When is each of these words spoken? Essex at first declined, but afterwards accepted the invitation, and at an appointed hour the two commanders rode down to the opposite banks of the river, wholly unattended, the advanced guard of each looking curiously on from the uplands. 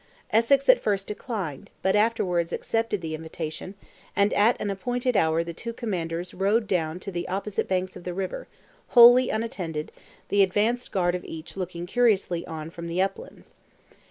Essex 0.31 0.67
at 0.67 0.79
first 0.79 1.05
declined, 1.05 1.69
but 1.83 1.95
afterwards 1.95 2.51
accepted 2.51 3.01
the 3.01 3.13
invitation, 3.13 3.75
and 4.15 4.33
at 4.33 4.59
an 4.59 4.71
appointed 4.71 5.15
hour 5.15 5.43
the 5.43 5.53
two 5.53 5.73
commanders 5.73 6.33
rode 6.33 6.65
down 6.65 6.99
to 6.99 7.11
the 7.11 7.27
opposite 7.27 7.67
banks 7.67 7.95
of 7.95 8.03
the 8.03 8.13
river, 8.15 8.47
wholly 8.97 9.29
unattended, 9.29 9.91
the 10.29 10.41
advanced 10.41 10.91
guard 10.91 11.13
of 11.13 11.23
each 11.23 11.55
looking 11.55 11.85
curiously 11.85 12.43
on 12.47 12.71
from 12.71 12.87
the 12.87 12.99
uplands. 12.99 13.53